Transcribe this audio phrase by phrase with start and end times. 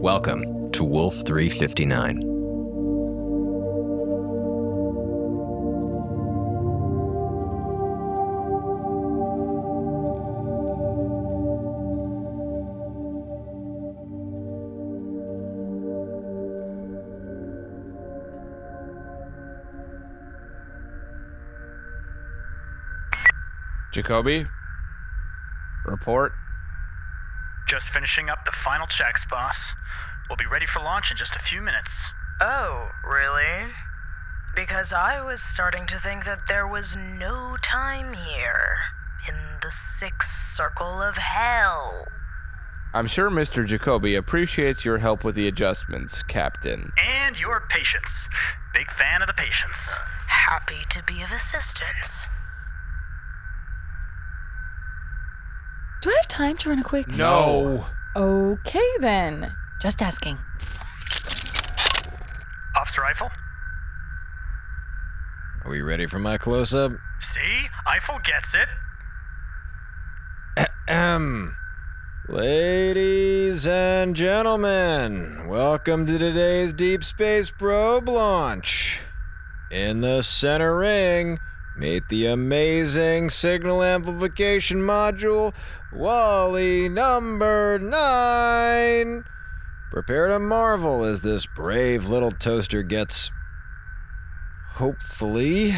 [0.00, 2.22] Welcome to Wolf 359.
[23.92, 24.48] Jacobi?
[25.84, 26.32] Report?
[27.70, 29.56] Just finishing up the final checks, boss.
[30.28, 32.10] We'll be ready for launch in just a few minutes.
[32.40, 33.70] Oh, really?
[34.56, 38.78] Because I was starting to think that there was no time here.
[39.28, 42.08] In the sixth circle of hell.
[42.92, 43.64] I'm sure Mr.
[43.64, 46.90] Jacobi appreciates your help with the adjustments, Captain.
[47.00, 48.28] And your patience.
[48.74, 49.92] Big fan of the patience.
[50.26, 52.26] Happy to be of assistance.
[56.00, 57.08] Do I have time to run a quick?
[57.08, 57.84] No!
[58.16, 59.54] Okay then.
[59.82, 60.38] Just asking.
[62.74, 63.30] Officer Eiffel?
[65.62, 66.92] Are we ready for my close up?
[67.20, 67.68] See?
[67.86, 68.68] Eiffel gets it.
[70.88, 71.54] Ahem.
[72.30, 79.00] Ladies and gentlemen, welcome to today's Deep Space Probe launch.
[79.70, 81.38] In the center ring,
[81.80, 85.54] meet the amazing signal amplification module,
[85.90, 89.24] Wally number nine.
[89.90, 93.30] Prepare to marvel as this brave little toaster gets,
[94.72, 95.74] hopefully,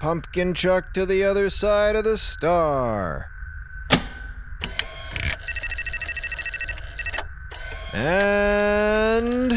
[0.00, 3.26] pumpkin chucked to the other side of the star.
[7.92, 9.52] And.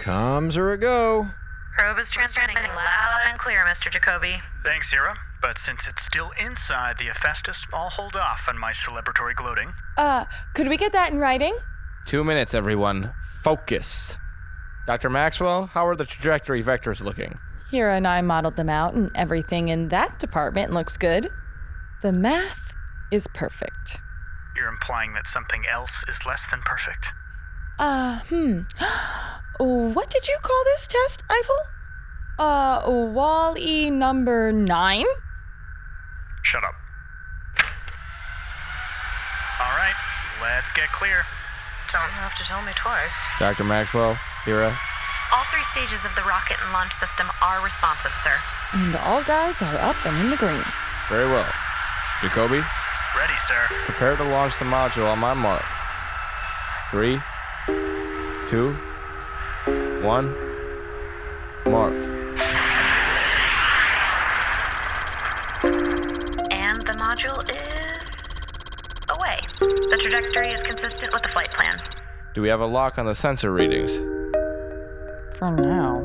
[0.00, 1.30] Comms are a go.
[1.82, 3.90] Probe is transmitting loud and clear, Mr.
[3.90, 4.40] Jacobi.
[4.62, 5.16] Thanks, Hera.
[5.40, 9.74] But since it's still inside the Hephaestus, I'll hold off on my celebratory gloating.
[9.96, 11.58] Uh, could we get that in writing?
[12.06, 13.12] Two minutes, everyone.
[13.42, 14.16] Focus.
[14.86, 15.10] Dr.
[15.10, 17.40] Maxwell, how are the trajectory vectors looking?
[17.72, 21.30] Hera and I modeled them out, and everything in that department looks good.
[22.00, 22.74] The math
[23.10, 23.98] is perfect.
[24.54, 27.08] You're implying that something else is less than perfect.
[27.80, 28.60] Uh, hmm.
[29.58, 31.71] what did you call this test, Eiffel?
[32.42, 32.80] Uh,
[33.14, 35.06] Wall E number nine?
[36.42, 36.74] Shut up.
[39.60, 39.94] All right,
[40.42, 41.22] let's get clear.
[41.92, 43.14] Don't have to tell me twice.
[43.38, 43.62] Dr.
[43.62, 44.14] Maxwell,
[44.44, 44.76] Hera,
[45.32, 48.34] All three stages of the rocket and launch system are responsive, sir.
[48.72, 50.64] And all guides are up and in the green.
[51.08, 51.46] very well.
[52.22, 52.64] Jacobi,
[53.16, 53.66] Ready, sir.
[53.84, 55.62] prepare to launch the module on my mark.
[56.90, 57.20] Three,
[58.50, 58.74] two,
[60.02, 60.34] one,
[61.66, 62.11] mark.
[70.12, 71.72] Trajectory is consistent with the flight plan.
[72.34, 73.96] Do we have a lock on the sensor readings?
[75.38, 76.02] For now.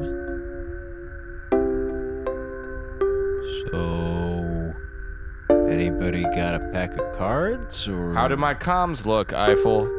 [3.69, 4.73] So.
[5.69, 7.87] Anybody got a pack of cards?
[7.89, 8.13] Or.
[8.13, 9.89] How do my comms look, Eiffel?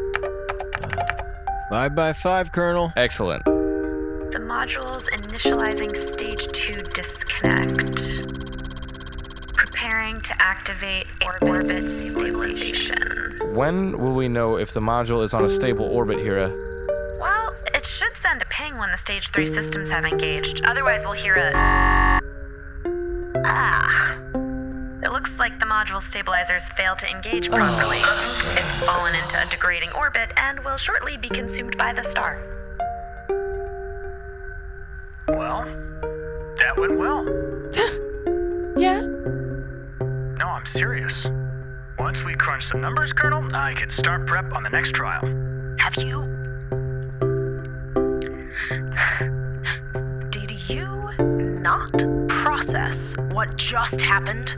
[1.69, 2.93] Five by five, Colonel.
[2.97, 3.45] Excellent.
[3.45, 8.25] The module's initializing stage 2 disconnect.
[9.55, 13.18] Preparing to activate orbit stabilization.
[13.59, 16.49] When will we know if the module is on a stable orbit, Hera?
[17.19, 20.65] Well, it should send a ping when the stage 3 systems have engaged.
[20.65, 21.51] Otherwise, we'll hear a.
[23.45, 24.15] Ah.
[25.03, 27.99] It looks like the module stabilizers failed to engage properly.
[27.99, 32.41] It's fallen into a degrading orbit and will shortly be consumed by the star.
[35.27, 35.65] Well,
[36.61, 37.27] that went well.
[38.79, 39.01] Yeah?
[39.01, 41.27] No, I'm serious.
[42.09, 45.21] Once we crunch some numbers, Colonel, I can start prep on the next trial.
[45.79, 46.23] Have you.
[50.31, 51.11] Did you
[51.61, 51.93] not
[52.27, 54.57] process what just happened?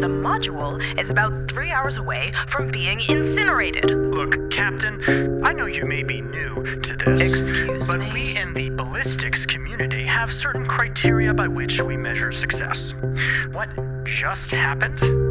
[0.00, 3.92] The module is about three hours away from being incinerated.
[3.92, 7.22] Look, Captain, I know you may be new to this.
[7.22, 8.12] Excuse but me?
[8.12, 12.92] we in the ballistics community have certain criteria by which we measure success.
[13.52, 13.68] What
[14.04, 15.21] just happened?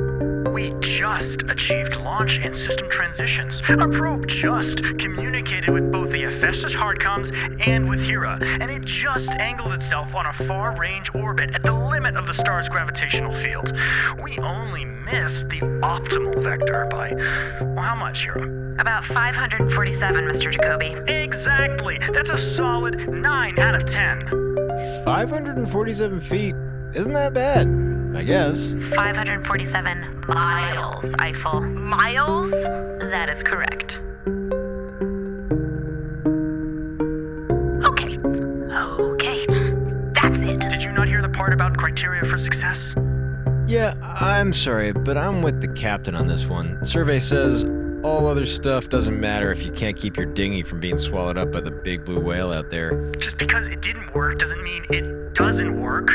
[0.50, 3.62] We just achieved launch and system transitions.
[3.70, 7.32] Our probe just communicated with both the Hephaestus hardcoms
[7.66, 11.72] and with Hera, and it just angled itself on a far range orbit at the
[11.72, 13.74] limit of the star's gravitational field.
[14.22, 17.14] We only missed the optimal vector by.
[17.62, 18.44] Well, how much, Hera?
[18.80, 20.52] About 547, Mr.
[20.52, 21.10] Jacobi.
[21.10, 22.00] Exactly!
[22.14, 24.42] That's a solid 9 out of 10.
[25.06, 26.56] 547 feet.
[26.94, 27.81] Isn't that bad?
[28.13, 28.74] I guess.
[28.96, 31.62] 547 miles, Eiffel.
[31.62, 32.52] Miles?
[32.52, 34.00] That is correct.
[37.86, 38.18] Okay.
[38.74, 39.46] Okay.
[40.13, 40.60] That's it.
[40.69, 42.94] Did you not hear the part about criteria for success?
[43.68, 46.86] Yeah, I'm sorry, but I'm with the captain on this one.
[46.86, 47.63] Survey says
[48.04, 51.52] all other stuff doesn't matter if you can't keep your dinghy from being swallowed up
[51.52, 53.12] by the big blue whale out there.
[53.16, 56.10] Just because it didn't work doesn't mean it doesn't work.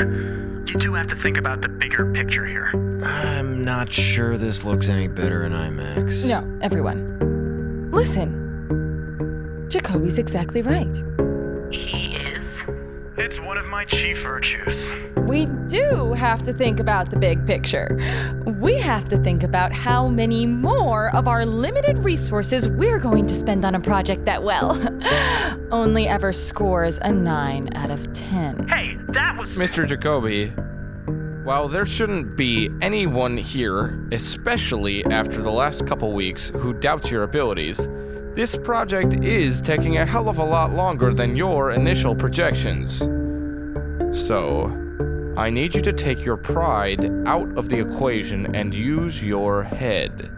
[0.67, 2.69] You do have to think about the bigger picture here.
[3.01, 6.27] I'm not sure this looks any better in IMAX.
[6.27, 7.89] No, everyone.
[7.89, 9.65] Listen.
[9.69, 10.93] Jacobi's exactly right.
[11.71, 12.16] He is.
[13.27, 14.89] It's one of my chief virtues.
[15.17, 17.99] We do have to think about the big picture.
[18.45, 23.35] We have to think about how many more of our limited resources we're going to
[23.35, 24.81] spend on a project that, well,
[25.71, 28.69] only ever scores a 9 out of 10.
[28.69, 29.57] Hey, that was.
[29.57, 29.85] Mr.
[29.85, 30.53] Jacobi,
[31.43, 37.23] while there shouldn't be anyone here, especially after the last couple weeks, who doubts your
[37.23, 37.89] abilities,
[38.37, 43.05] this project is taking a hell of a lot longer than your initial projections.
[44.11, 44.73] So,
[45.37, 50.31] I need you to take your pride out of the equation and use your head.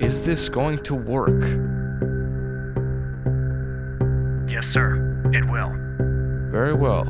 [0.00, 1.42] Is this going to work?
[4.50, 4.96] Yes, sir.
[5.32, 5.72] It will.
[6.50, 7.04] Very well.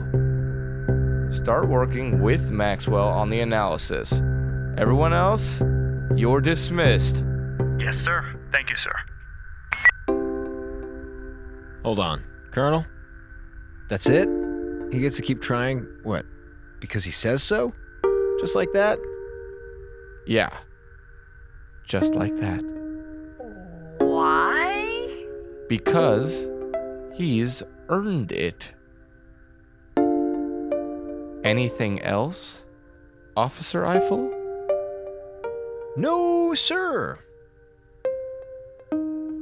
[1.31, 4.12] Start working with Maxwell on the analysis.
[4.77, 5.62] Everyone else,
[6.17, 7.25] you're dismissed.
[7.79, 8.25] Yes, sir.
[8.53, 8.93] Thank you, sir.
[11.82, 12.23] Hold on.
[12.50, 12.85] Colonel?
[13.90, 14.28] That's it?
[14.92, 15.84] He gets to keep trying?
[16.04, 16.25] What?
[16.78, 17.75] Because he says so?
[18.38, 19.00] Just like that?
[20.28, 20.50] Yeah.
[21.84, 22.62] Just like that.
[23.98, 25.26] Why?
[25.69, 26.48] Because
[27.14, 28.72] he's earned it.
[31.43, 32.64] Anything else,
[33.36, 34.31] Officer Eiffel?
[35.96, 37.19] No, sir.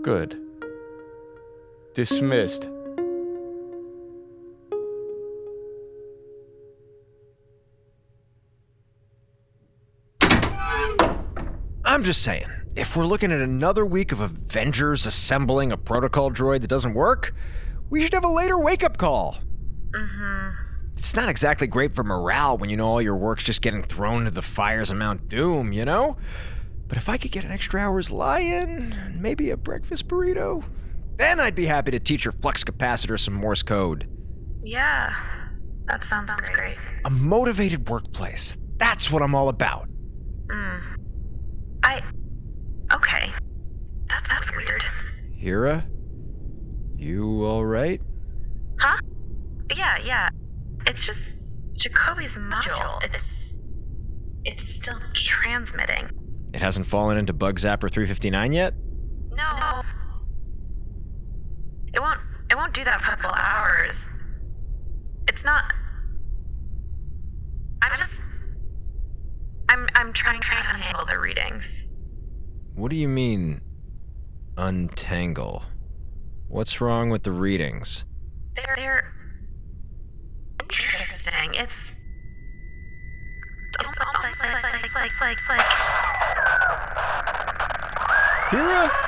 [0.00, 0.40] Good.
[1.92, 2.70] Dismissed.
[12.08, 16.68] Just saying, if we're looking at another week of Avengers assembling a protocol droid that
[16.68, 17.34] doesn't work,
[17.90, 19.36] we should have a later wake up call.
[19.90, 20.96] Mm-hmm.
[20.96, 24.20] It's not exactly great for morale when you know all your work's just getting thrown
[24.20, 26.16] into the fires of Mount Doom, you know?
[26.86, 30.64] But if I could get an extra hour's lie in, and maybe a breakfast burrito,
[31.18, 34.08] then I'd be happy to teach your flux capacitor some Morse code.
[34.64, 35.14] Yeah,
[35.84, 36.78] that sounds, great.
[37.04, 38.56] A motivated workplace.
[38.78, 39.90] That's what I'm all about.
[41.82, 42.02] I.
[42.92, 43.32] Okay.
[44.08, 44.82] That's, that's weird.
[45.36, 45.86] Hera?
[46.96, 48.00] You alright?
[48.80, 48.98] Huh?
[49.74, 50.28] Yeah, yeah.
[50.86, 51.30] It's just.
[51.74, 53.02] Jacobi's module.
[53.04, 53.52] It's.
[54.44, 56.08] It's still transmitting.
[56.54, 58.74] It hasn't fallen into Bug Zapper 359 yet?
[59.32, 59.82] No.
[61.92, 62.20] It won't.
[62.50, 64.08] It won't do that for a couple hours.
[65.28, 65.72] It's not.
[67.82, 68.22] I'm just.
[69.68, 69.88] I'm.
[69.94, 71.84] I'm trying to untangle the readings.
[72.74, 73.60] What do you mean,
[74.56, 75.64] untangle?
[76.48, 78.04] What's wrong with the readings?
[78.54, 78.74] They're.
[78.76, 79.14] They're.
[80.62, 81.54] Interesting.
[81.54, 81.92] It's.
[83.80, 85.66] It's almost like, like, like, like, like.
[88.50, 89.07] Hera?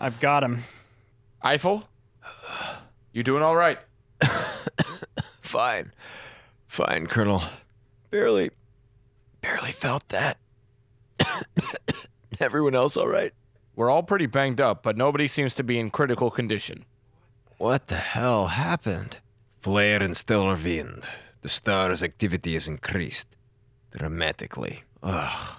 [0.00, 0.64] I've got him.
[1.42, 1.86] Eiffel?
[3.12, 3.78] You doing all right?
[5.42, 5.92] Fine.
[6.66, 7.42] Fine, Colonel.
[8.10, 8.50] Barely.
[9.42, 10.38] Barely felt that.
[12.40, 13.34] Everyone else all right?
[13.76, 16.84] We're all pretty banged up, but nobody seems to be in critical condition.
[17.58, 19.18] What the hell happened?
[19.58, 21.06] Flare and stellar wind.
[21.42, 23.26] The star's activity is increased
[23.90, 24.84] dramatically.
[25.02, 25.56] Ugh.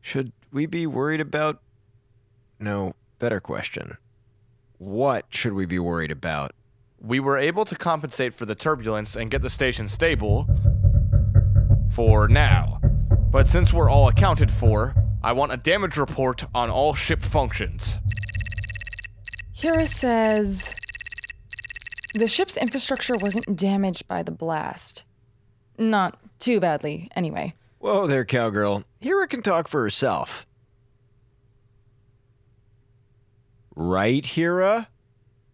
[0.00, 1.60] Should we be worried about.
[2.58, 3.96] No, better question.
[4.78, 6.56] What should we be worried about?
[7.00, 10.48] We were able to compensate for the turbulence and get the station stable
[11.88, 12.80] for now.
[13.30, 18.00] But since we're all accounted for, I want a damage report on all ship functions.
[19.52, 20.74] Hera says
[22.14, 25.04] the ship's infrastructure wasn't damaged by the blast.
[25.78, 27.54] Not too badly, anyway.
[27.78, 28.82] Whoa there, cowgirl.
[28.98, 30.44] Hera can talk for herself.
[33.74, 34.88] Right, Hera?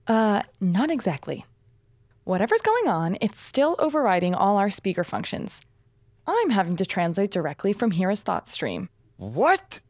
[0.07, 1.45] Uh, not exactly.
[2.25, 5.61] Whatever's going on, it's still overriding all our speaker functions.
[6.27, 8.91] I'm having to translate directly from Hera's thought stream.
[9.17, 9.81] What?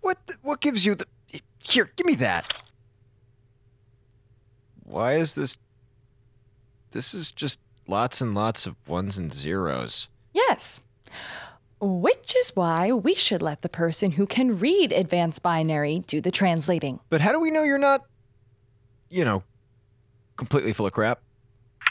[0.00, 0.18] What?
[0.26, 1.06] The, what gives you the.
[1.58, 2.62] Here, give me that.
[4.84, 5.58] Why is this.
[6.92, 10.08] This is just lots and lots of ones and zeros.
[10.32, 10.80] Yes.
[11.80, 16.30] Which is why we should let the person who can read advanced binary do the
[16.30, 17.00] translating.
[17.08, 18.04] But how do we know you're not.
[19.08, 19.42] You know,
[20.36, 21.22] completely full of crap?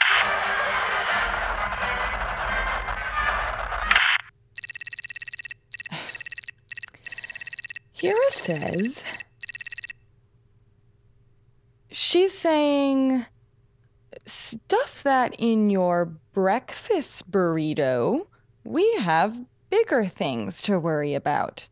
[8.00, 9.02] Hera says.
[11.90, 13.26] She's saying.
[14.24, 18.26] Stuff that in your breakfast burrito,
[18.62, 21.68] we have bigger things to worry about.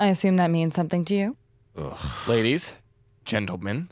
[0.00, 1.36] I assume that means something to you?
[2.26, 2.74] Ladies,
[3.24, 3.90] gentlemen,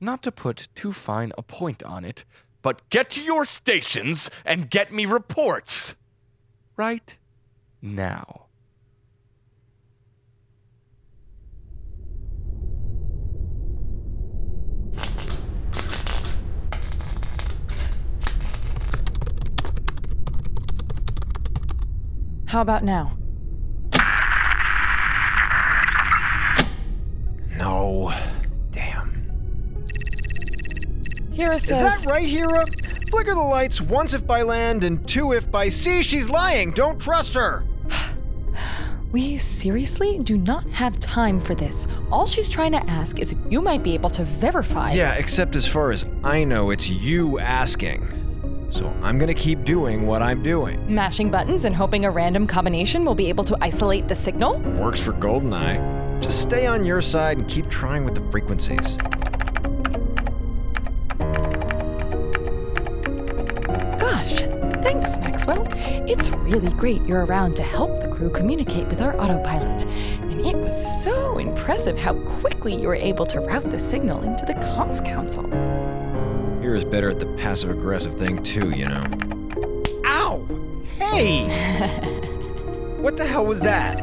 [0.00, 2.24] not to put too fine a point on it,
[2.62, 5.94] but get to your stations and get me reports.
[6.76, 7.16] Right
[7.80, 8.45] now.
[22.46, 23.16] How about now?
[27.56, 28.12] No.
[28.70, 29.26] Damn.
[31.32, 31.70] Hera says.
[31.70, 32.62] Is that right, Hera?
[33.10, 36.02] Flicker the lights once if by land and two if by sea.
[36.02, 36.70] She's lying.
[36.72, 37.64] Don't trust her.
[39.12, 41.86] We seriously do not have time for this.
[42.10, 44.92] All she's trying to ask is if you might be able to verify.
[44.92, 48.25] Yeah, except as far as I know, it's you asking.
[48.76, 50.94] So I'm gonna keep doing what I'm doing.
[50.94, 54.58] Mashing buttons and hoping a random combination will be able to isolate the signal?
[54.78, 56.20] Works for Goldeneye.
[56.20, 58.96] Just stay on your side and keep trying with the frequencies.
[63.98, 64.40] Gosh,
[64.82, 65.66] thanks, Maxwell.
[66.06, 69.86] It's really great you're around to help the crew communicate with our autopilot.
[70.20, 74.44] And it was so impressive how quickly you were able to route the signal into
[74.44, 75.50] the comms council.
[76.66, 79.04] Hera's better at the passive aggressive thing too, you know.
[80.04, 80.44] Ow!
[80.96, 81.44] Hey!
[83.00, 83.94] what the hell was that?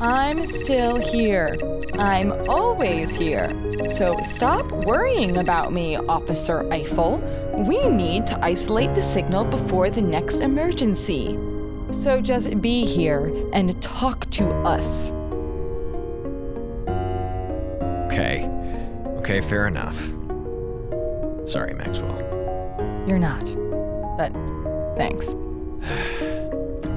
[0.00, 1.50] I'm still here.
[1.98, 3.46] I'm always here.
[3.90, 7.18] So stop worrying about me, Officer Eiffel.
[7.68, 11.38] We need to isolate the signal before the next emergency.
[11.90, 15.12] So just be here and talk to us.
[18.06, 18.49] Okay.
[19.30, 19.96] Okay, fair enough.
[21.48, 22.18] Sorry, Maxwell.
[23.06, 23.44] You're not.
[24.18, 24.32] But
[24.96, 25.36] thanks.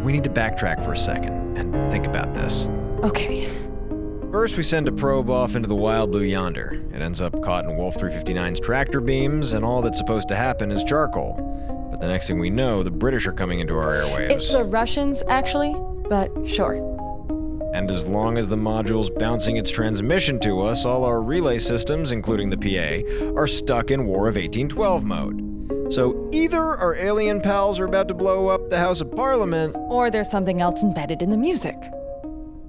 [0.04, 2.66] We need to backtrack for a second and think about this.
[3.04, 3.48] Okay.
[4.32, 6.84] First, we send a probe off into the wild blue yonder.
[6.92, 10.72] It ends up caught in Wolf 359's tractor beams, and all that's supposed to happen
[10.72, 11.36] is charcoal.
[11.92, 14.32] But the next thing we know, the British are coming into our airwaves.
[14.32, 15.76] It's the Russians, actually,
[16.10, 16.93] but sure.
[17.74, 22.12] And as long as the module's bouncing its transmission to us, all our relay systems,
[22.12, 25.92] including the PA, are stuck in War of 1812 mode.
[25.92, 30.10] So either our alien pals are about to blow up the House of Parliament, Or
[30.12, 31.76] there's something else embedded in the music.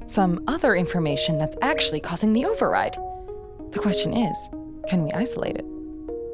[0.07, 2.97] Some other information that's actually causing the override.
[3.71, 4.51] The question is
[4.89, 5.65] can we isolate it?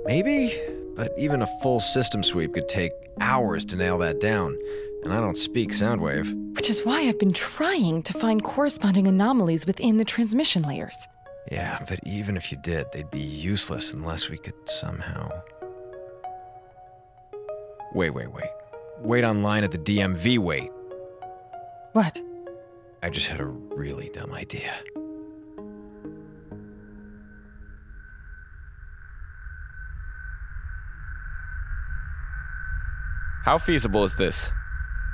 [0.05, 0.59] maybe,
[0.97, 4.59] but even a full system sweep could take hours to nail that down.
[5.05, 6.55] And I don't speak Soundwave.
[6.55, 11.09] Which is why I've been trying to find corresponding anomalies within the transmission layers.
[11.51, 15.31] Yeah, but even if you did, they'd be useless unless we could somehow.
[17.95, 18.51] Wait, wait, wait.
[19.01, 20.71] Wait online at the DMV, wait.
[21.93, 22.21] What?
[23.03, 24.73] I just had a really dumb idea.
[33.45, 34.53] How feasible is this?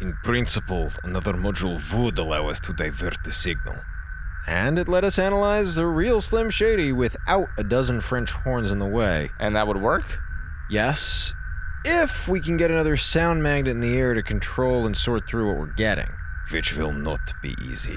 [0.01, 3.77] In principle, another module would allow us to divert the signal.
[4.47, 8.79] And it let us analyze the real Slim Shady without a dozen French horns in
[8.79, 9.31] the way.
[9.41, 10.19] And that would work?
[10.69, 11.33] Yes,
[11.85, 15.49] if we can get another sound magnet in the air to control and sort through
[15.49, 16.11] what we're getting,
[16.51, 17.97] which will not be easy.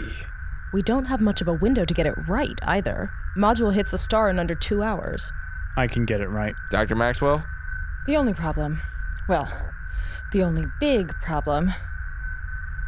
[0.71, 3.11] We don't have much of a window to get it right either.
[3.35, 5.31] Module hits a star in under two hours.
[5.75, 6.55] I can get it right.
[6.71, 6.95] Dr.
[6.95, 7.43] Maxwell?
[8.05, 8.79] The only problem,
[9.27, 9.51] well,
[10.31, 11.73] the only big problem,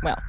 [0.03, 0.21] well,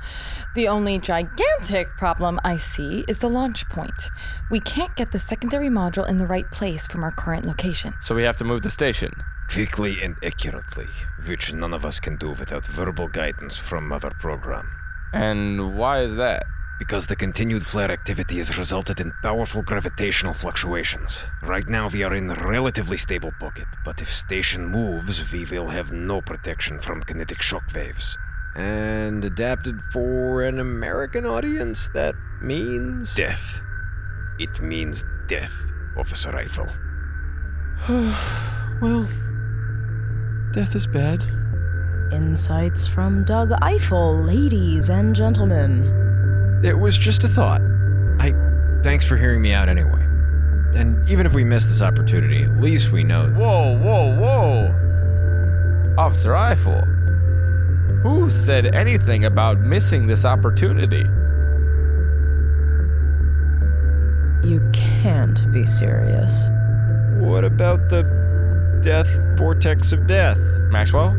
[0.54, 4.10] the only gigantic problem I see is the launch point.
[4.50, 7.94] We can't get the secondary module in the right place from our current location.
[8.00, 9.12] So we have to move the station.
[9.50, 10.88] Quickly and accurately,
[11.26, 14.70] which none of us can do without verbal guidance from Mother Program.
[15.12, 16.44] And why is that?
[16.78, 21.22] Because the continued flare activity has resulted in powerful gravitational fluctuations.
[21.42, 25.68] Right now, we are in a relatively stable pocket, but if station moves, we will
[25.68, 28.16] have no protection from kinetic shock waves.
[28.54, 33.14] And adapted for an American audience, that means.
[33.14, 33.60] Death.
[34.38, 36.68] It means death, Officer Eiffel.
[38.80, 39.08] well,
[40.52, 41.24] death is bad.
[42.12, 46.60] Insights from Doug Eiffel, ladies and gentlemen.
[46.62, 47.62] It was just a thought.
[48.20, 48.34] I.
[48.82, 50.02] Thanks for hearing me out anyway.
[50.74, 53.28] And even if we miss this opportunity, at least we know.
[53.30, 55.94] Whoa, whoa, whoa!
[55.96, 56.86] Officer Eiffel,
[58.02, 61.04] who said anything about missing this opportunity?
[64.46, 66.50] You can't be serious.
[67.20, 68.02] What about the
[68.82, 70.38] death vortex of death?
[70.70, 71.16] Maxwell,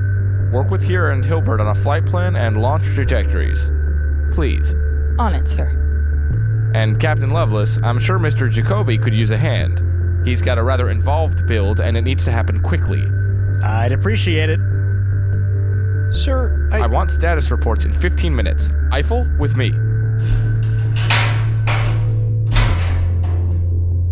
[0.52, 3.72] work with Hera and Hilbert on a flight plan and launch trajectories.
[4.34, 4.74] Please.
[5.20, 5.68] On it, sir.
[6.76, 8.52] And Captain Lovelace, I'm sure Mr.
[8.52, 9.82] Jacobi could use a hand.
[10.28, 13.08] He's got a rather involved build and it needs to happen quickly.
[13.64, 14.60] I'd appreciate it.
[16.14, 18.70] Sir, I, I want status reports in 15 minutes.
[18.92, 19.72] Eiffel, with me.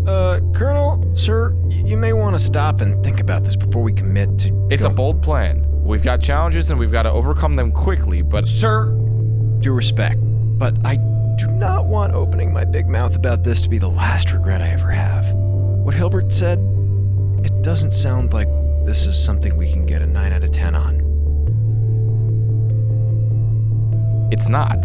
[0.08, 4.40] Uh, Colonel, sir, you may want to stop and think about this before we commit
[4.40, 4.68] to.
[4.72, 5.66] It's a bold plan.
[5.84, 8.88] We've got challenges and we've got to overcome them quickly, but Sir,
[9.60, 10.18] due respect,
[10.58, 10.96] but I
[11.38, 14.70] do not want opening my big mouth about this to be the last regret I
[14.70, 15.34] ever have.
[15.34, 16.60] What Hilbert said,
[17.44, 18.48] it doesn't sound like
[18.86, 21.11] this is something we can get a 9 out of 10 on.
[24.32, 24.82] It's not.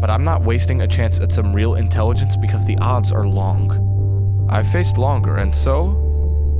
[0.00, 4.48] But I'm not wasting a chance at some real intelligence because the odds are long.
[4.50, 5.88] I've faced longer, and so,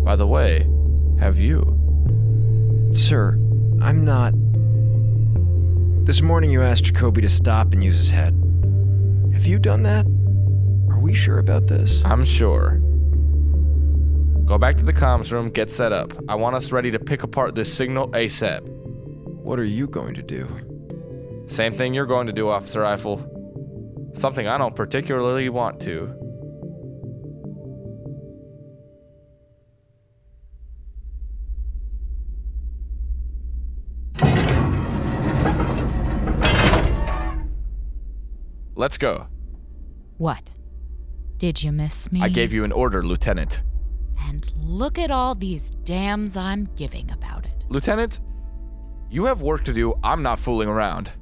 [0.04, 0.66] by the way,
[1.20, 1.60] have you.
[2.92, 3.32] Sir,
[3.82, 4.32] I'm not.
[6.06, 8.32] This morning you asked Jacobi to stop and use his head.
[9.34, 10.06] Have you done that?
[10.90, 12.02] Are we sure about this?
[12.04, 12.80] I'm sure.
[14.46, 16.12] Go back to the comms room, get set up.
[16.28, 18.62] I want us ready to pick apart this signal ASAP.
[18.62, 20.46] What are you going to do?
[21.46, 24.10] Same thing you're going to do, Officer Eiffel.
[24.14, 26.14] Something I don't particularly want to.
[38.76, 39.28] Let's go.
[40.18, 40.50] What?
[41.38, 42.20] Did you miss me?
[42.22, 43.62] I gave you an order, Lieutenant.
[44.28, 47.64] And look at all these dams I'm giving about it.
[47.68, 48.20] Lieutenant,
[49.10, 49.94] you have work to do.
[50.02, 51.12] I'm not fooling around.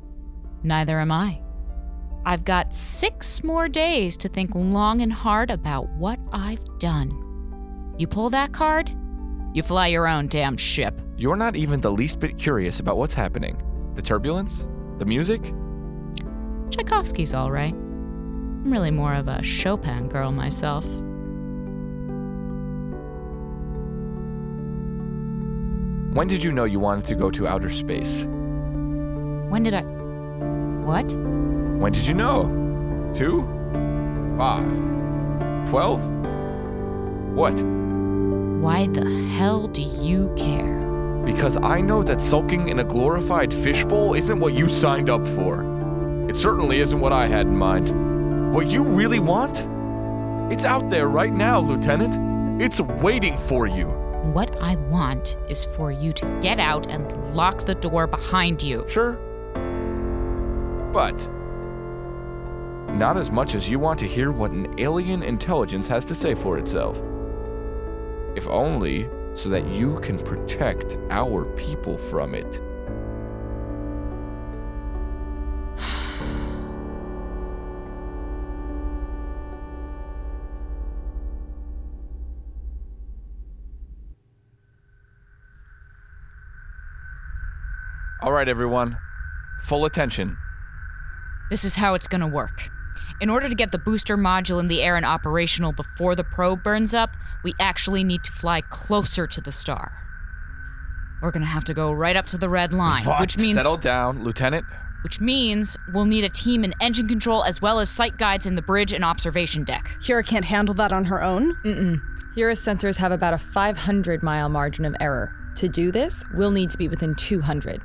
[0.63, 1.41] Neither am I.
[2.25, 7.11] I've got six more days to think long and hard about what I've done.
[7.99, 8.95] You pull that card,
[9.55, 11.01] you fly your own damn ship.
[11.17, 13.61] You're not even the least bit curious about what's happening.
[13.95, 14.67] The turbulence?
[14.99, 15.53] The music?
[16.71, 17.75] Tchaikovsky's all right.
[17.75, 20.87] I'm really more of a Chopin girl myself.
[26.15, 28.25] When did you know you wanted to go to outer space?
[28.25, 30.02] When did I.
[30.83, 31.13] What?
[31.15, 33.11] When did you know?
[33.15, 33.43] Two?
[34.37, 35.69] Five?
[35.69, 36.03] Twelve?
[37.35, 37.63] What?
[37.63, 41.23] Why the hell do you care?
[41.25, 45.63] Because I know that sulking in a glorified fishbowl isn't what you signed up for.
[46.29, 48.55] It certainly isn't what I had in mind.
[48.55, 49.67] What you really want?
[50.53, 52.61] It's out there right now, Lieutenant.
[52.61, 53.87] It's waiting for you.
[54.33, 58.85] What I want is for you to get out and lock the door behind you.
[58.89, 59.17] Sure
[60.93, 61.27] but
[62.95, 66.35] not as much as you want to hear what an alien intelligence has to say
[66.35, 67.03] for itself.
[68.37, 72.61] If only so that you can protect our people from it.
[88.23, 88.99] All right, everyone,
[89.63, 90.37] full attention.
[91.51, 92.71] This is how it's gonna work.
[93.21, 96.63] In order to get the booster module in the air and operational before the probe
[96.63, 99.93] burns up, we actually need to fly closer to the star.
[101.21, 104.25] We're gonna have to go right up to the red line, which means Settle down,
[104.25, 104.67] Lieutenant.
[105.03, 108.57] which means we'll need a team in engine control as well as sight guides in
[108.57, 109.97] the bridge and observation deck.
[110.03, 111.55] Hera can't handle that on her own.
[111.65, 112.01] Mm-mm.
[112.35, 115.33] Hera's sensors have about a 500 mile margin of error.
[115.57, 117.83] To do this, we'll need to be within 200.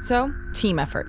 [0.00, 1.06] So, team effort.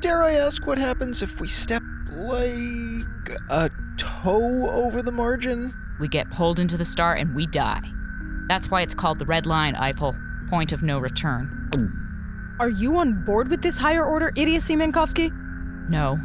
[0.00, 1.82] Dare I ask what happens if we step
[2.12, 5.74] like a toe over the margin?
[5.98, 7.82] We get pulled into the star and we die.
[8.48, 10.16] That's why it's called the red line, Eiffel.
[10.48, 12.56] Point of no return.
[12.60, 15.32] Are you on board with this higher order idiocy, Minkowski?
[15.88, 16.16] No,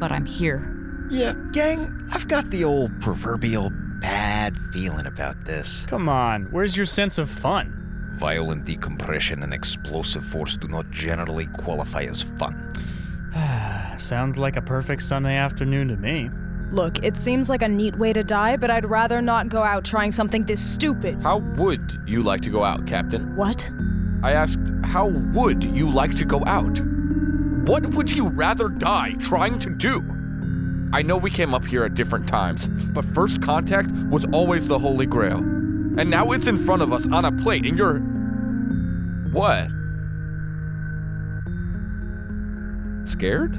[0.00, 0.74] but I'm here.
[1.08, 5.86] Yeah, gang, I've got the old proverbial bad feeling about this.
[5.86, 7.87] Come on, where's your sense of fun?
[8.18, 12.72] Violent decompression and explosive force do not generally qualify as fun.
[13.96, 16.28] Sounds like a perfect Sunday afternoon to me.
[16.72, 19.84] Look, it seems like a neat way to die, but I'd rather not go out
[19.84, 21.22] trying something this stupid.
[21.22, 23.36] How would you like to go out, Captain?
[23.36, 23.70] What?
[24.24, 26.80] I asked, how would you like to go out?
[27.68, 30.02] What would you rather die trying to do?
[30.92, 34.78] I know we came up here at different times, but first contact was always the
[34.78, 35.57] Holy Grail.
[35.98, 37.98] And now it's in front of us on a plate, and you're.
[39.32, 39.68] What?
[43.04, 43.52] Scared?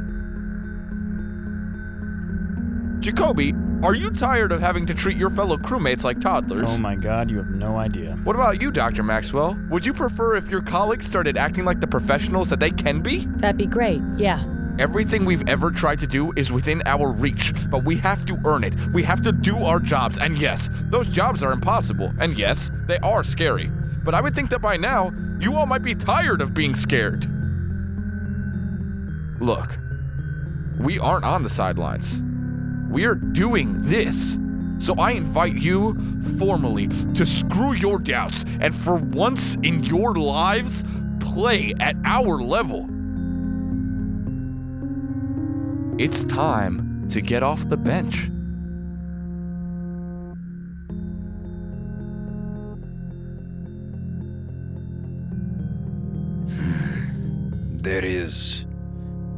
[3.02, 6.76] Jacobi, are you tired of having to treat your fellow crewmates like toddlers?
[6.76, 8.18] Oh my god, you have no idea.
[8.24, 9.04] What about you, Dr.
[9.04, 9.58] Maxwell?
[9.70, 13.26] Would you prefer if your colleagues started acting like the professionals that they can be?
[13.26, 14.44] That'd be great, yeah.
[14.80, 18.64] Everything we've ever tried to do is within our reach, but we have to earn
[18.64, 18.74] it.
[18.94, 22.98] We have to do our jobs, and yes, those jobs are impossible, and yes, they
[23.00, 23.70] are scary.
[24.06, 27.26] But I would think that by now, you all might be tired of being scared.
[29.42, 29.78] Look,
[30.78, 32.22] we aren't on the sidelines.
[32.90, 34.38] We're doing this.
[34.78, 35.98] So I invite you
[36.38, 40.86] formally to screw your doubts and for once in your lives,
[41.20, 42.90] play at our level.
[46.00, 48.28] It's time to get off the bench.
[56.48, 57.78] Hmm.
[57.80, 58.66] There is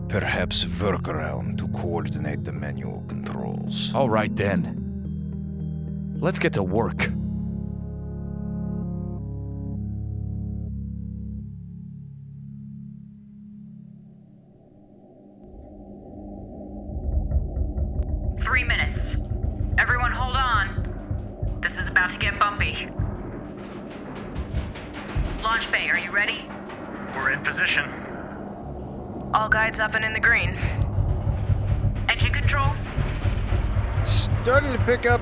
[0.08, 3.92] perhaps a workaround to coordinate the manual controls.
[3.96, 4.78] All right then.
[6.20, 7.10] Let's get to work.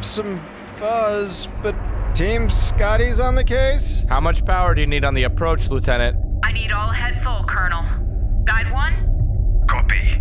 [0.10, 0.44] Some
[0.80, 1.76] buzz, but
[2.16, 4.08] Team Scotty's on the case?
[4.10, 6.18] How much power do you need on the approach, Lieutenant?
[6.44, 7.84] I need all head full, Colonel.
[8.44, 9.66] Guide one?
[9.70, 10.20] Copy.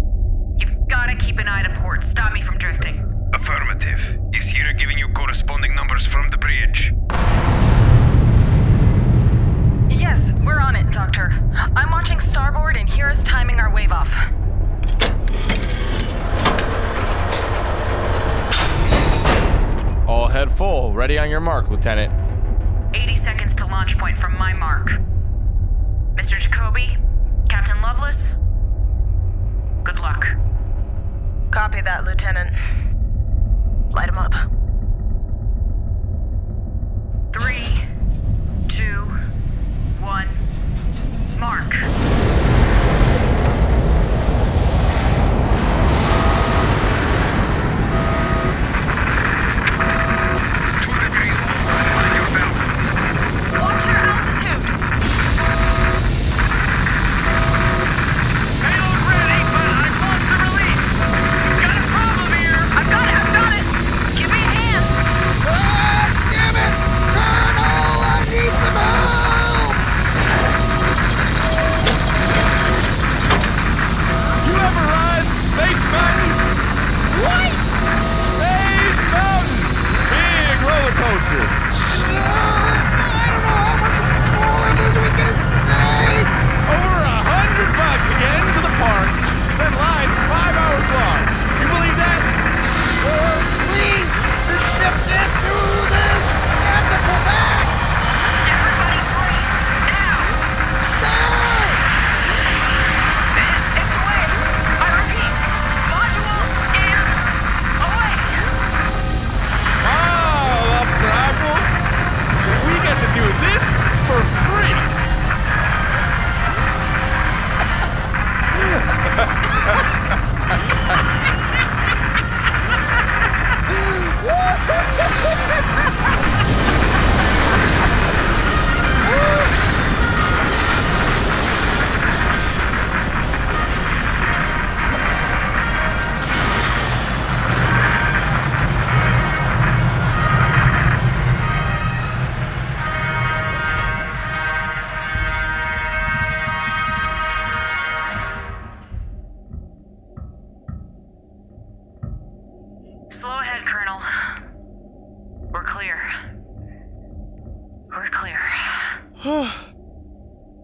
[0.58, 2.04] You've gotta keep an eye to port.
[2.04, 3.02] Stop me from drifting.
[3.32, 4.18] Affirmative.
[4.34, 6.92] Is Hera giving you corresponding numbers from the bridge?
[9.88, 11.32] Yes, we're on it, Doctor.
[11.74, 14.14] I'm watching starboard and Hera's timing our wave off.
[20.38, 20.92] Head full.
[20.92, 22.12] Ready on your mark, Lieutenant.
[22.94, 24.86] 80 seconds to launch point from my mark.
[26.14, 26.38] Mr.
[26.40, 26.96] Jacobi?
[27.48, 28.34] Captain Lovelace?
[29.82, 30.24] Good luck.
[31.50, 32.56] Copy that, Lieutenant.
[33.90, 34.32] Light him up.
[37.32, 37.66] Three,
[38.68, 39.06] two,
[39.98, 40.28] one,
[41.40, 42.07] mark.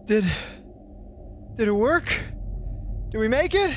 [0.05, 0.25] Did.
[1.55, 2.19] Did it work?
[3.11, 3.75] Did we make it?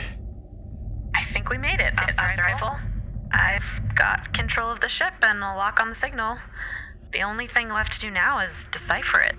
[1.14, 2.76] I think we made it, Officer Eiffel.
[3.30, 6.38] I've got control of the ship and a lock on the signal.
[7.12, 9.36] The only thing left to do now is decipher it.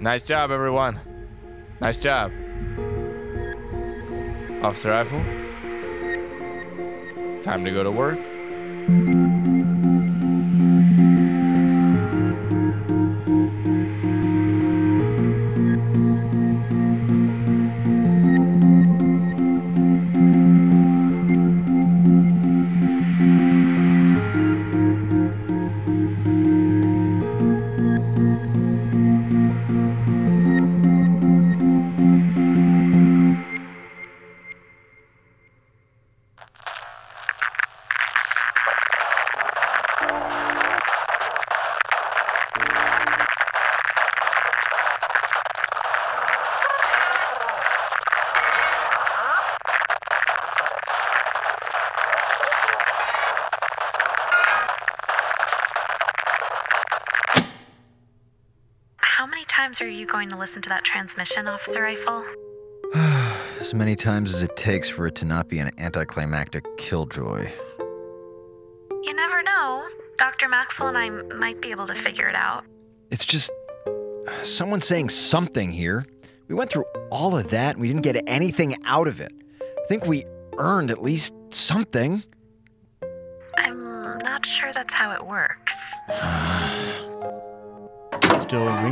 [0.00, 1.00] Nice job, everyone.
[1.80, 2.32] Nice job.
[4.62, 5.22] Officer Eiffel,
[7.42, 8.18] time to go to work.
[59.84, 62.24] Are you going to listen to that transmission, Officer Eiffel?
[63.60, 67.46] as many times as it takes for it to not be an anticlimactic killjoy.
[69.02, 69.86] You never know.
[70.16, 70.48] Dr.
[70.48, 72.64] Maxwell and I might be able to figure it out.
[73.10, 73.50] It's just
[74.42, 76.06] someone saying something here.
[76.48, 79.32] We went through all of that and we didn't get anything out of it.
[79.60, 80.24] I think we
[80.56, 82.22] earned at least something.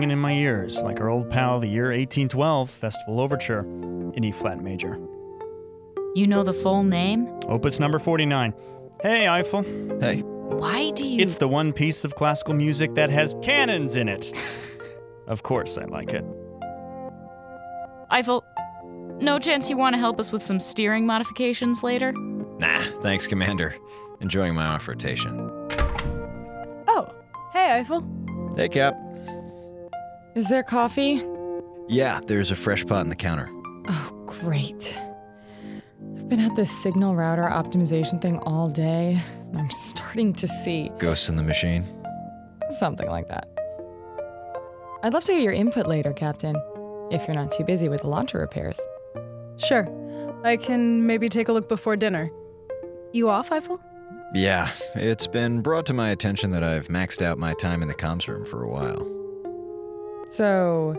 [0.03, 4.25] Still ringing in my ears, like our old pal, the year 1812 Festival Overture in
[4.25, 4.99] E flat major.
[6.17, 7.29] You know the full name?
[7.47, 8.53] Opus number 49.
[9.01, 9.63] Hey, Eiffel.
[10.01, 10.23] Hey.
[10.23, 11.21] Why do you.
[11.21, 14.33] It's the one piece of classical music that has cannons in it.
[15.29, 16.25] of course, I like it.
[18.11, 18.43] Eiffel,
[19.21, 22.11] no chance you want to help us with some steering modifications later?
[22.59, 23.77] Nah, thanks, Commander.
[24.21, 25.39] Enjoying my off rotation.
[26.89, 27.09] Oh,
[27.53, 28.05] hey, Eiffel.
[28.57, 28.97] Hey, Cap.
[30.35, 31.23] Is there coffee?
[31.89, 33.49] Yeah, there's a fresh pot on the counter.
[33.89, 34.97] Oh, great.
[36.17, 40.91] I've been at this signal router optimization thing all day, and I'm starting to see
[40.99, 41.85] Ghosts in the machine.
[42.79, 43.47] something like that.
[45.03, 46.57] I'd love to get your input later, Captain,
[47.11, 48.81] if you're not too busy with the launcher repairs.
[49.59, 49.87] Sure.
[50.45, 52.31] I can maybe take a look before dinner.
[53.13, 53.81] You off, Eiffel?
[54.35, 57.95] Yeah, it's been brought to my attention that I've maxed out my time in the
[57.95, 59.07] comms room for a while.
[60.33, 60.97] So,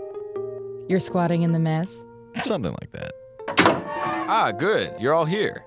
[0.88, 2.06] you're squatting in the mess?
[2.36, 3.14] Something like that.
[4.30, 4.94] Ah, good.
[5.00, 5.66] You're all here.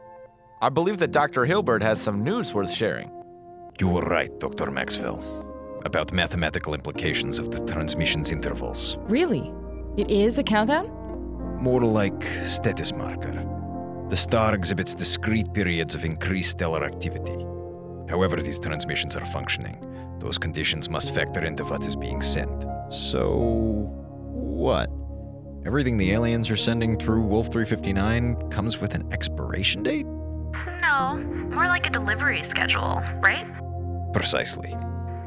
[0.63, 1.45] I believe that Dr.
[1.45, 3.11] Hilbert has some news worth sharing.
[3.81, 4.71] You were right, Dr.
[4.71, 5.19] Maxwell,
[5.85, 8.99] about mathematical implications of the transmission's intervals.
[9.01, 9.53] Really?
[9.97, 10.87] It is a countdown?
[11.61, 13.45] More like status marker.
[14.11, 17.45] The star exhibits discrete periods of increased stellar activity.
[18.09, 19.77] However, these transmissions are functioning.
[20.21, 22.66] Those conditions must factor into what is being sent.
[22.88, 23.90] So,
[24.33, 24.90] what?
[25.66, 30.07] Everything the aliens are sending through Wolf 359 comes with an expiration date?
[30.81, 31.16] No,
[31.51, 33.46] more like a delivery schedule, right?
[34.12, 34.77] Precisely.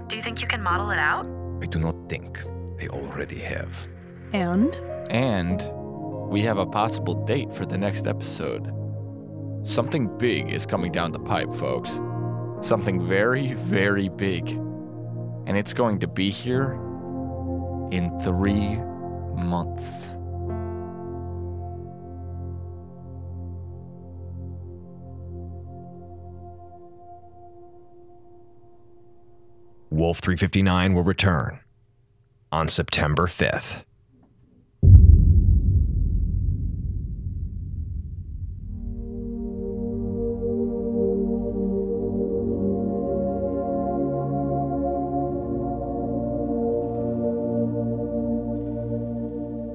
[0.07, 1.27] Do you think you can model it out?
[1.61, 2.41] I do not think.
[2.81, 3.87] I already have.
[4.31, 4.75] And?
[5.09, 5.61] And
[6.29, 8.73] we have a possible date for the next episode.
[9.63, 11.99] Something big is coming down the pipe, folks.
[12.61, 14.49] Something very, very big.
[14.49, 16.79] And it's going to be here
[17.91, 18.77] in three
[19.35, 20.19] months.
[29.91, 31.59] Wolf 359 will return
[32.51, 33.83] on September 5th.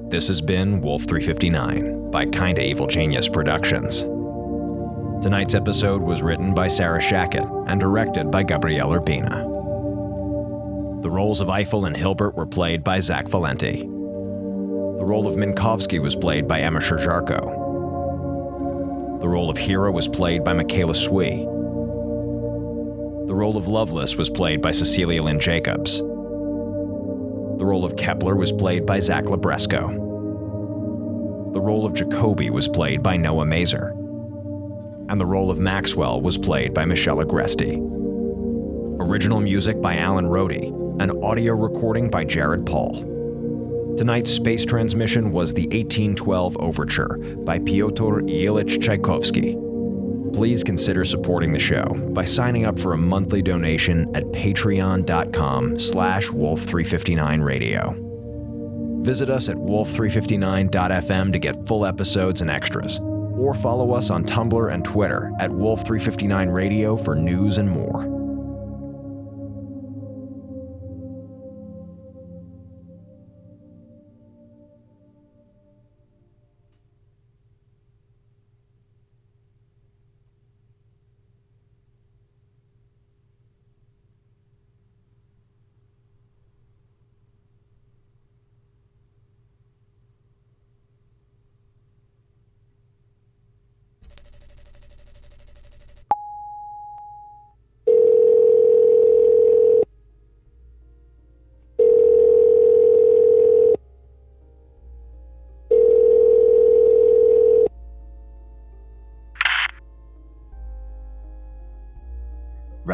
[0.07, 4.03] This has been Wolf 359 by Kinda Evil Genius Productions.
[5.23, 9.41] Tonight's episode was written by Sarah Shachat and directed by Gabriel Urbina.
[11.01, 13.77] The roles of Eiffel and Hilbert were played by Zach Valenti.
[13.79, 17.63] The role of Minkowski was played by Emma Sherr-Ziarko.
[19.21, 21.45] The role of Hera was played by Michaela Swee.
[23.25, 25.99] The role of Lovelace was played by Cecilia Lynn Jacobs.
[27.57, 30.03] The role of Kepler was played by Zach Libresco.
[31.53, 33.91] The role of Jacobi was played by Noah Masur.
[35.09, 37.77] And the role of Maxwell was played by Michelle Agresti.
[38.99, 43.95] Original music by Alan Rohde, an audio recording by Jared Paul.
[43.95, 49.64] Tonight's space transmission was the 1812 Overture by Pyotr Ilyich Tchaikovsky.
[50.35, 56.27] Please consider supporting the show by signing up for a monthly donation at patreon.com slash
[56.27, 59.05] wolf359radio.
[59.05, 64.73] Visit us at wolf359.fm to get full episodes and extras, or follow us on Tumblr
[64.73, 68.14] and Twitter at wolf359radio for news and more.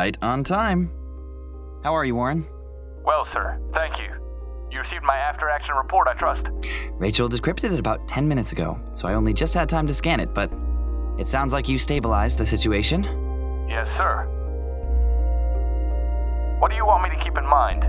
[0.02, 0.90] Right on time.
[1.84, 2.48] How are you, Warren?
[3.06, 4.10] Well, sir, thank you.
[4.72, 6.48] You received my after action report, I trust.
[6.94, 10.20] Rachel decrypted it about 10 minutes ago, so I only just had time to scan
[10.20, 10.52] it, but
[11.20, 13.04] it sounds like you stabilized the situation.
[13.70, 14.26] Yes, sir.
[16.58, 17.82] What do you want me to keep in mind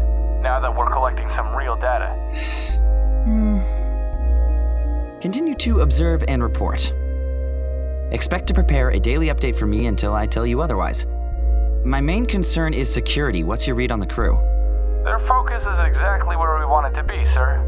[0.42, 2.10] now that we're collecting some real data?
[3.24, 3.58] Hmm.
[5.22, 6.92] Continue to observe and report.
[8.10, 11.06] Expect to prepare a daily update for me until I tell you otherwise.
[11.84, 13.42] My main concern is security.
[13.42, 14.36] What's your read on the crew?
[15.02, 17.58] Their focus is exactly where we want it to be, sir.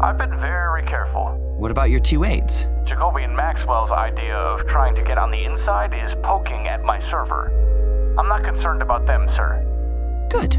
[0.00, 1.36] I've been very careful.
[1.58, 2.68] What about your two aides?
[2.86, 7.00] Jacobi and Maxwell's idea of trying to get on the inside is poking at my
[7.10, 7.52] server.
[8.18, 9.62] I'm not concerned about them, sir.
[10.30, 10.56] Good.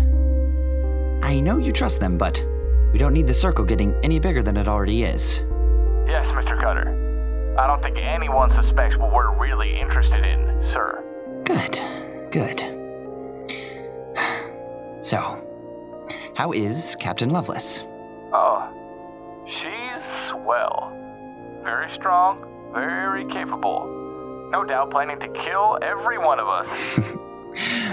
[1.26, 2.46] I know you trust them, but
[2.94, 5.44] we don't need the circle getting any bigger than it already is.
[6.08, 6.62] Yes, Mr.
[6.62, 7.56] Cutter.
[7.58, 11.04] I don't think anyone suspects what we're really interested in, sir.
[11.46, 11.80] Good,
[12.30, 12.81] good.
[15.02, 15.18] So,
[16.36, 17.84] how is Captain Lovelace?
[18.34, 18.70] Oh,
[19.46, 20.92] she's well.
[21.64, 24.50] Very strong, very capable.
[24.52, 27.00] No doubt planning to kill every one of us.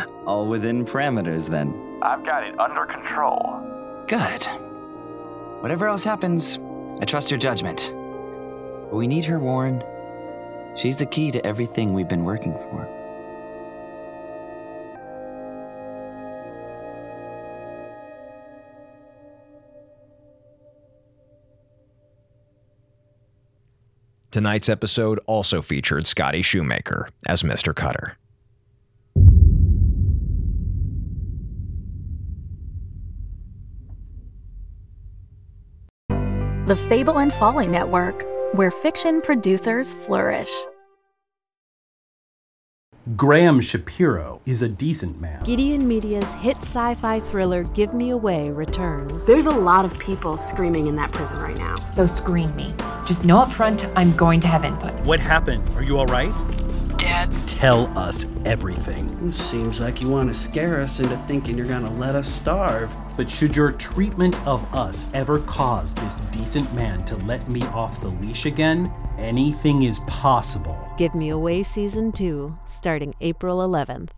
[0.27, 1.99] All within parameters, then.
[2.03, 3.61] I've got it under control.
[4.07, 4.45] Good.
[5.63, 6.59] Whatever else happens,
[7.01, 7.93] I trust your judgment.
[7.95, 9.83] But we need her, Warren.
[10.77, 12.87] She's the key to everything we've been working for.
[24.31, 27.75] Tonight's episode also featured Scotty Shoemaker as Mr.
[27.75, 28.17] Cutter.
[36.67, 40.51] The Fable and Folly Network, where fiction producers flourish.
[43.17, 45.43] Graham Shapiro is a decent man.
[45.43, 49.25] Gideon Media's hit sci fi thriller Give Me Away returns.
[49.25, 51.77] There's a lot of people screaming in that prison right now.
[51.77, 52.75] So screen me.
[53.07, 54.93] Just know up front I'm going to have input.
[55.07, 55.67] What happened?
[55.71, 56.35] Are you all right?
[57.31, 57.49] Dad.
[57.49, 59.33] Tell us everything.
[59.33, 62.91] Seems like you want to scare us into thinking you're going to let us starve.
[63.17, 68.01] But should your treatment of us ever cause this decent man to let me off
[68.01, 70.79] the leash again, anything is possible.
[70.97, 74.11] Give Me Away Season 2, starting April 11th.